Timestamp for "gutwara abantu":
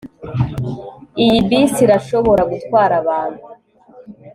2.51-3.43